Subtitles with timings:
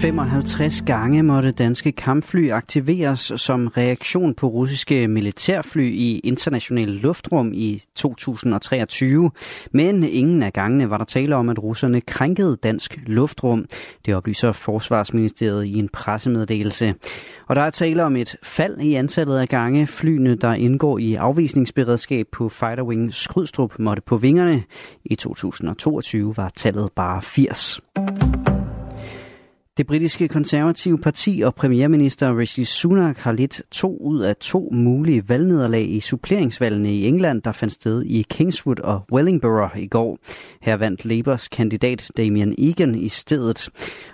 [0.00, 7.82] 55 gange måtte danske kampfly aktiveres som reaktion på russiske militærfly i internationale luftrum i
[7.94, 9.30] 2023.
[9.72, 13.66] Men ingen af gangene var der tale om, at russerne krænkede dansk luftrum.
[14.06, 16.94] Det oplyser Forsvarsministeriet i en pressemeddelelse.
[17.48, 21.14] Og der er tale om et fald i antallet af gange flyene, der indgår i
[21.14, 24.62] afvisningsberedskab på Fighter Wing Skrydstrup, måtte på vingerne.
[25.04, 27.80] I 2022 var tallet bare 80.
[29.80, 35.28] Det britiske konservative parti og premierminister Rishi Sunak har lidt to ud af to mulige
[35.28, 40.18] valgnederlag i suppleringsvalgene i England, der fandt sted i Kingswood og Wellingborough i går.
[40.62, 43.68] Her vandt Labours kandidat Damian Egan i stedet.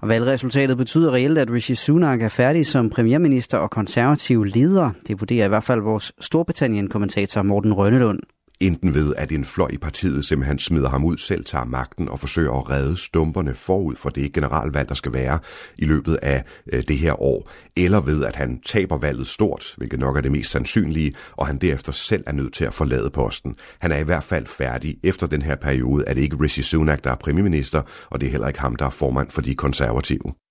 [0.00, 4.90] Og valgresultatet betyder reelt, at Rishi Sunak er færdig som premierminister og konservativ leder.
[5.08, 8.18] Det vurderer i hvert fald vores Storbritannien-kommentator Morten Rønnelund
[8.62, 12.20] enten ved, at en fløj i partiet simpelthen smider ham ud, selv tager magten og
[12.20, 15.38] forsøger at redde stumperne forud for det generalvalg, der skal være
[15.78, 20.00] i løbet af øh, det her år, eller ved, at han taber valget stort, hvilket
[20.00, 23.56] nok er det mest sandsynlige, og han derefter selv er nødt til at forlade posten.
[23.80, 27.04] Han er i hvert fald færdig efter den her periode, er det ikke Rishi Sunak,
[27.04, 30.41] der er premierminister, og det er heller ikke ham, der er formand for de konservative.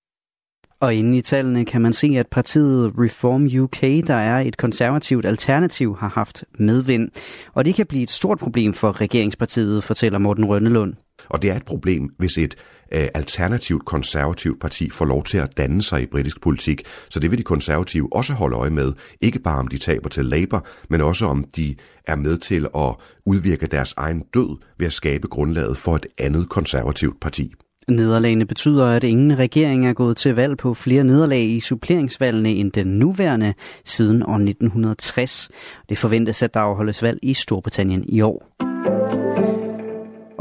[0.82, 5.26] Og inde i tallene kan man se, at partiet Reform UK, der er et konservativt
[5.26, 7.10] alternativ, har haft medvind.
[7.54, 10.94] Og det kan blive et stort problem for regeringspartiet, fortæller Morten Rønnelund.
[11.30, 12.56] Og det er et problem, hvis et
[12.94, 16.84] øh, alternativt konservativt parti får lov til at danne sig i britisk politik.
[17.10, 18.94] Så det vil de konservative også holde øje med.
[19.22, 21.76] Ikke bare om de taber til Labour, men også om de
[22.08, 22.95] er med til at
[23.26, 27.54] udvirke deres egen død ved at skabe grundlaget for et andet konservativt parti.
[27.95, 32.72] Nederlagene betyder, at ingen regering er gået til valg på flere nederlag i suppleringsvalgene end
[32.72, 33.53] den nuværende
[33.86, 35.50] siden år 1960.
[35.89, 38.70] Det forventes, at der afholdes valg i Storbritannien i år.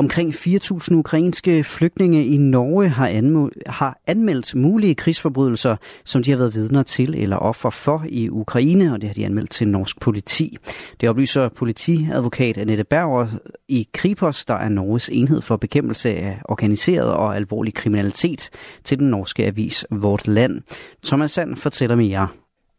[0.00, 6.38] Omkring 4.000 ukrainske flygtninge i Norge har, anmo- har anmeldt mulige krigsforbrydelser, som de har
[6.38, 10.00] været vidner til eller offer for i Ukraine, og det har de anmeldt til norsk
[10.00, 10.56] politi.
[11.00, 13.26] Det oplyser politiadvokat Annette Berger
[13.68, 18.50] i Kripos, der er Norges enhed for bekæmpelse af organiseret og alvorlig kriminalitet,
[18.84, 20.60] til den norske avis Vort Land.
[21.04, 22.28] Thomas Sand fortæller mere.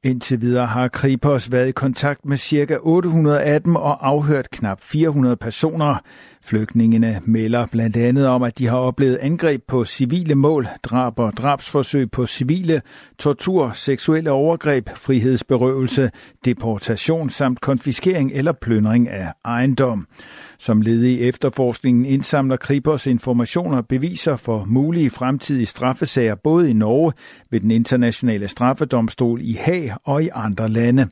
[0.03, 2.77] Indtil videre har Kripos været i kontakt med ca.
[2.81, 5.95] 800 af dem og afhørt knap 400 personer.
[6.43, 11.33] Flygtningene melder blandt andet om, at de har oplevet angreb på civile mål, drab og
[11.33, 12.81] drabsforsøg på civile,
[13.19, 16.11] tortur, seksuelle overgreb, frihedsberøvelse,
[16.45, 20.07] deportation samt konfiskering eller plyndring af ejendom.
[20.57, 27.13] Som led i efterforskningen indsamler Kripos informationer beviser for mulige fremtidige straffesager både i Norge,
[27.51, 31.07] ved den internationale straffedomstol i Haag og i andre lande.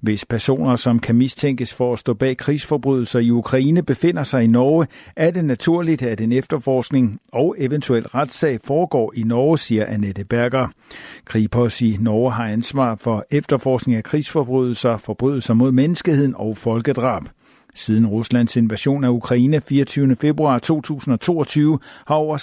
[0.00, 4.46] Hvis personer, som kan mistænkes for at stå bag krigsforbrydelser i Ukraine, befinder sig i
[4.46, 4.67] Norge,
[5.16, 10.68] er det naturligt, at en efterforskning og eventuel retssag foregår i Norge, siger Annette Berger.
[11.24, 17.22] Kripos i Norge har ansvar for efterforskning af krigsforbrydelser, forbrydelser mod menneskeheden og folkedrab.
[17.74, 20.16] Siden Ruslands invasion af Ukraine 24.
[20.16, 22.38] februar 2022 har over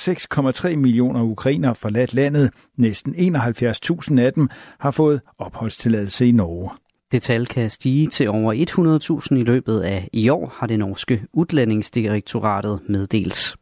[0.69, 2.51] 6,3 millioner ukrainere forladt landet.
[2.77, 4.49] Næsten 71.000 af dem
[4.79, 6.84] har fået opholdstilladelse i Norge.
[7.11, 8.53] Det tal kan stige til over
[9.31, 13.55] 100.000 i løbet af i år, har det norske udlændingsdirektoratet meddelt.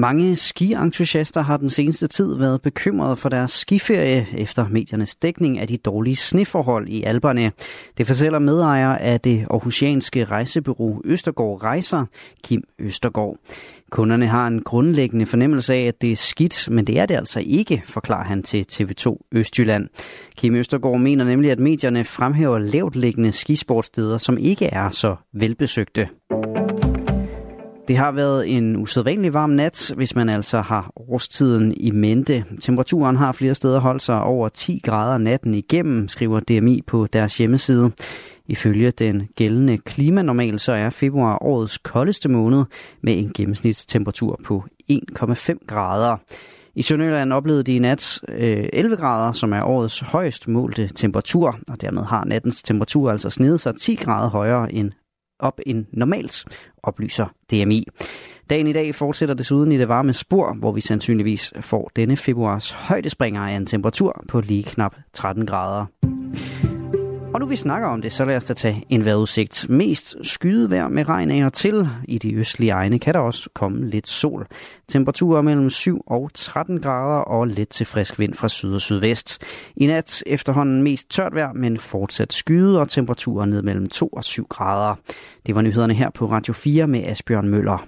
[0.00, 5.68] Mange skientusiaster har den seneste tid været bekymrede for deres skiferie efter mediernes dækning af
[5.68, 7.52] de dårlige sneforhold i Alperne.
[7.98, 12.04] Det fortæller medejer af det aarhusianske rejsebureau Østergaard Rejser,
[12.44, 13.36] Kim Østergaard.
[13.90, 17.42] Kunderne har en grundlæggende fornemmelse af, at det er skidt, men det er det altså
[17.46, 19.88] ikke, forklarer han til TV2 Østjylland.
[20.36, 26.08] Kim Østergaard mener nemlig, at medierne fremhæver lavt liggende skisportsteder, som ikke er så velbesøgte.
[27.90, 32.44] Det har været en usædvanlig varm nat, hvis man altså har årstiden i mente.
[32.60, 37.38] Temperaturen har flere steder holdt sig over 10 grader natten igennem, skriver DMI på deres
[37.38, 37.90] hjemmeside.
[38.46, 42.64] Ifølge den gældende klimanormal, så er februar årets koldeste måned
[43.02, 46.16] med en gennemsnitstemperatur på 1,5 grader.
[46.74, 51.58] I Sønderjylland oplevede de i nat øh, 11 grader, som er årets højst målte temperatur,
[51.68, 54.92] og dermed har nattens temperatur altså snedet sig 10 grader højere end
[55.40, 56.44] op end normalt,
[56.82, 57.86] oplyser DMI.
[58.50, 62.70] Dagen i dag fortsætter desuden i det varme spor, hvor vi sandsynligvis får denne februars
[62.70, 65.86] højdespringer af en temperatur på lige knap 13 grader.
[67.34, 69.66] Og nu vi snakker om det, så lad os da tage en vejrudsigt.
[69.68, 71.88] Mest skydevejr med regn af og til.
[72.04, 74.46] I de østlige egne kan der også komme lidt sol.
[74.88, 79.42] Temperaturer mellem 7 og 13 grader og lidt til frisk vind fra syd og sydvest.
[79.76, 84.24] I nat efterhånden mest tørt vejr, men fortsat skyde og temperaturer ned mellem 2 og
[84.24, 84.94] 7 grader.
[85.46, 87.86] Det var nyhederne her på Radio 4 med Asbjørn Møller.